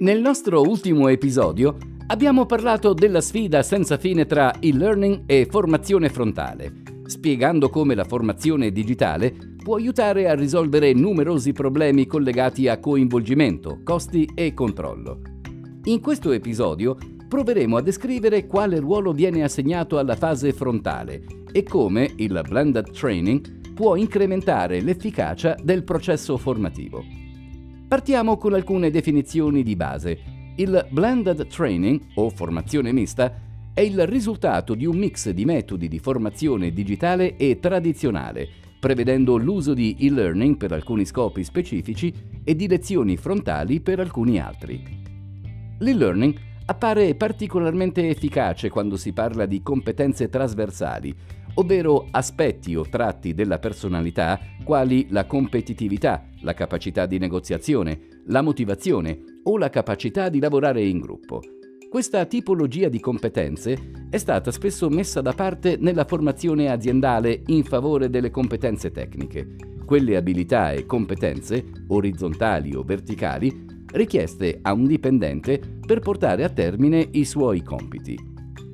[0.00, 6.72] Nel nostro ultimo episodio abbiamo parlato della sfida senza fine tra e-learning e formazione frontale,
[7.04, 14.26] spiegando come la formazione digitale può aiutare a risolvere numerosi problemi collegati a coinvolgimento, costi
[14.34, 15.20] e controllo.
[15.84, 16.96] In questo episodio
[17.28, 23.74] proveremo a descrivere quale ruolo viene assegnato alla fase frontale e come il blended training
[23.74, 27.19] può incrementare l'efficacia del processo formativo.
[27.90, 30.16] Partiamo con alcune definizioni di base.
[30.54, 33.34] Il blended training o formazione mista
[33.74, 39.74] è il risultato di un mix di metodi di formazione digitale e tradizionale, prevedendo l'uso
[39.74, 44.80] di e-learning per alcuni scopi specifici e di lezioni frontali per alcuni altri.
[45.78, 51.12] L'e-learning appare particolarmente efficace quando si parla di competenze trasversali,
[51.54, 59.22] ovvero aspetti o tratti della personalità quali la competitività, la capacità di negoziazione, la motivazione
[59.44, 61.40] o la capacità di lavorare in gruppo.
[61.90, 68.08] Questa tipologia di competenze è stata spesso messa da parte nella formazione aziendale in favore
[68.08, 75.98] delle competenze tecniche, quelle abilità e competenze, orizzontali o verticali, richieste a un dipendente per
[75.98, 78.16] portare a termine i suoi compiti.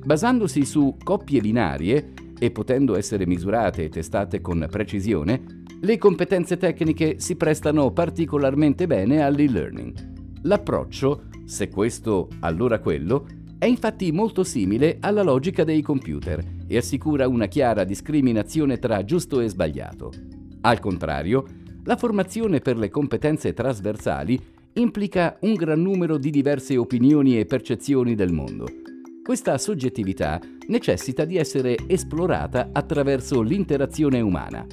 [0.05, 7.19] Basandosi su coppie binarie, e potendo essere misurate e testate con precisione, le competenze tecniche
[7.19, 10.15] si prestano particolarmente bene all'e-learning.
[10.43, 13.25] L'approccio, se questo allora quello,
[13.59, 19.39] è infatti molto simile alla logica dei computer e assicura una chiara discriminazione tra giusto
[19.39, 20.11] e sbagliato.
[20.61, 21.45] Al contrario,
[21.83, 24.39] la formazione per le competenze trasversali
[24.73, 28.65] implica un gran numero di diverse opinioni e percezioni del mondo
[29.27, 34.65] questa soggettività necessita di essere esplorata attraverso l'interazione umana.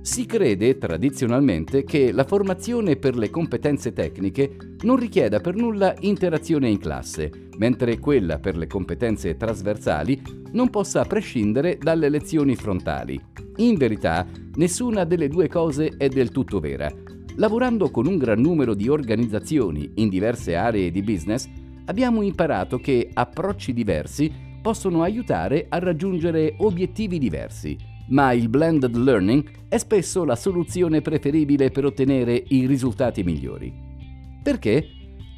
[0.00, 6.68] Si crede tradizionalmente che la formazione per le competenze tecniche non richieda per nulla interazione
[6.68, 13.20] in classe, mentre quella per le competenze trasversali non possa prescindere dalle lezioni frontali.
[13.56, 14.24] In verità,
[14.54, 16.92] nessuna delle due cose è del tutto vera.
[17.38, 21.48] Lavorando con un gran numero di organizzazioni in diverse aree di business,
[21.86, 27.76] abbiamo imparato che approcci diversi possono aiutare a raggiungere obiettivi diversi,
[28.08, 33.72] ma il blended learning è spesso la soluzione preferibile per ottenere i risultati migliori.
[34.42, 34.88] Perché?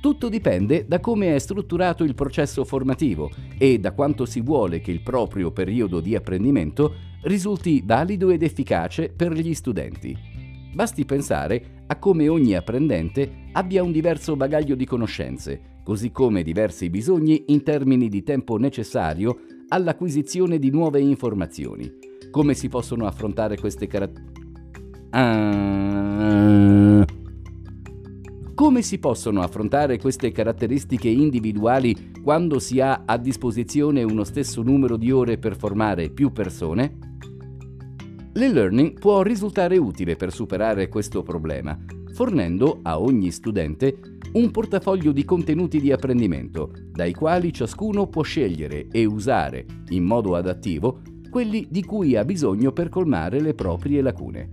[0.00, 4.92] Tutto dipende da come è strutturato il processo formativo e da quanto si vuole che
[4.92, 10.35] il proprio periodo di apprendimento risulti valido ed efficace per gli studenti.
[10.76, 16.90] Basti pensare a come ogni apprendente abbia un diverso bagaglio di conoscenze così come diversi
[16.90, 19.38] bisogni in termini di tempo necessario
[19.68, 21.90] all'acquisizione di nuove informazioni.
[22.30, 24.42] Come si possono affrontare queste caratteristiche?
[25.12, 27.06] Ah.
[28.54, 34.98] Come si possono affrontare queste caratteristiche individuali quando si ha a disposizione uno stesso numero
[34.98, 37.05] di ore per formare più persone?
[38.36, 41.74] L'e-learning può risultare utile per superare questo problema,
[42.12, 43.98] fornendo a ogni studente
[44.34, 50.36] un portafoglio di contenuti di apprendimento, dai quali ciascuno può scegliere e usare, in modo
[50.36, 54.52] adattivo, quelli di cui ha bisogno per colmare le proprie lacune.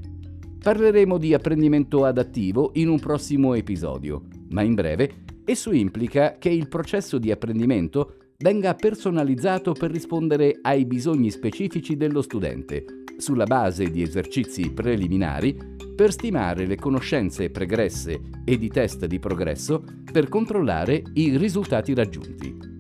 [0.60, 6.70] Parleremo di apprendimento adattivo in un prossimo episodio, ma in breve esso implica che il
[6.70, 14.02] processo di apprendimento venga personalizzato per rispondere ai bisogni specifici dello studente, sulla base di
[14.02, 15.58] esercizi preliminari
[15.96, 22.72] per stimare le conoscenze pregresse e di test di progresso per controllare i risultati raggiunti.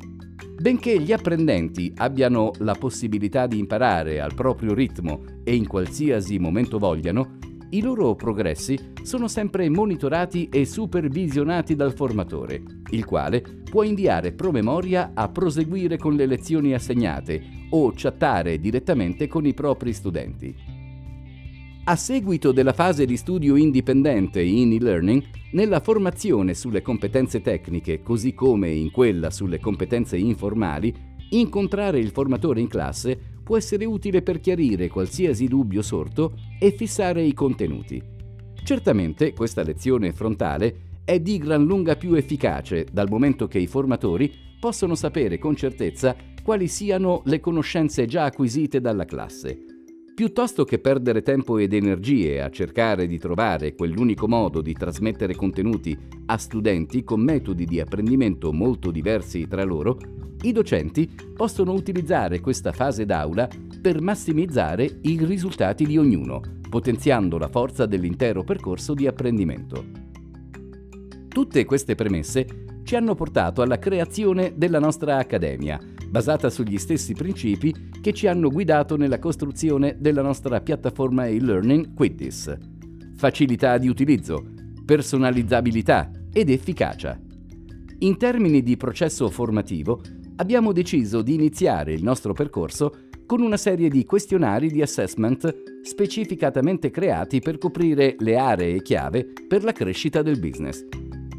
[0.59, 6.79] Benché gli apprendenti abbiano la possibilità di imparare al proprio ritmo e in qualsiasi momento
[6.79, 7.37] vogliano,
[7.73, 12.61] i loro progressi sono sempre monitorati e supervisionati dal formatore,
[12.91, 17.41] il quale può inviare promemoria a proseguire con le lezioni assegnate
[17.71, 20.55] o chattare direttamente con i propri studenti.
[21.85, 25.23] A seguito della fase di studio indipendente in e-learning,
[25.53, 30.93] nella formazione sulle competenze tecniche, così come in quella sulle competenze informali,
[31.31, 37.21] incontrare il formatore in classe può essere utile per chiarire qualsiasi dubbio sorto e fissare
[37.21, 38.01] i contenuti.
[38.63, 44.31] Certamente questa lezione frontale è di gran lunga più efficace dal momento che i formatori
[44.59, 49.72] possono sapere con certezza quali siano le conoscenze già acquisite dalla classe
[50.15, 55.97] Piuttosto che perdere tempo ed energie a cercare di trovare quell'unico modo di trasmettere contenuti
[56.27, 59.97] a studenti con metodi di apprendimento molto diversi tra loro,
[60.43, 63.49] i docenti possono utilizzare questa fase d'aula
[63.81, 69.83] per massimizzare i risultati di ognuno, potenziando la forza dell'intero percorso di apprendimento.
[71.27, 75.79] Tutte queste premesse ci hanno portato alla creazione della nostra Accademia,
[76.13, 82.55] basata sugli stessi principi che ci hanno guidato nella costruzione della nostra piattaforma e-learning Quittis.
[83.15, 84.45] Facilità di utilizzo,
[84.85, 87.19] personalizzabilità ed efficacia.
[87.97, 90.01] In termini di processo formativo,
[90.35, 96.91] abbiamo deciso di iniziare il nostro percorso con una serie di questionari di assessment specificatamente
[96.91, 100.85] creati per coprire le aree chiave per la crescita del business.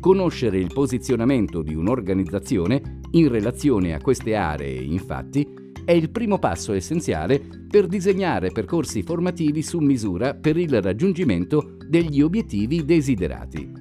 [0.04, 5.48] Conoscere il posizionamento di un'organizzazione in relazione a queste aree, infatti,
[5.82, 7.40] è il primo passo essenziale
[7.70, 13.72] per disegnare percorsi formativi su misura per il raggiungimento degli obiettivi desiderati.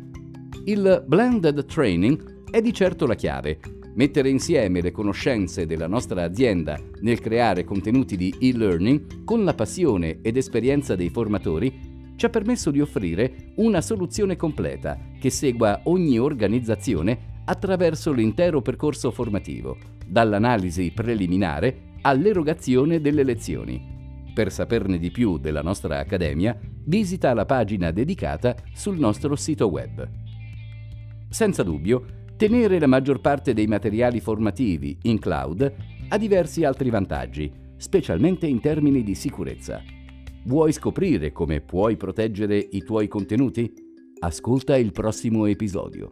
[0.63, 3.59] Il blended training è di certo la chiave
[3.95, 10.19] Mettere insieme le conoscenze della nostra azienda nel creare contenuti di e-learning con la passione
[10.23, 16.19] ed esperienza dei formatori ci ha permesso di offrire una soluzione completa che segua ogni
[16.19, 23.91] organizzazione attraverso l'intero percorso formativo, dall'analisi preliminare all'erogazione delle lezioni.
[24.33, 30.09] Per saperne di più della nostra accademia, visita la pagina dedicata sul nostro sito web.
[31.29, 35.73] Senza dubbio, Tenere la maggior parte dei materiali formativi in cloud
[36.09, 39.81] ha diversi altri vantaggi, specialmente in termini di sicurezza.
[40.45, 43.71] Vuoi scoprire come puoi proteggere i tuoi contenuti?
[44.19, 46.09] Ascolta il prossimo episodio.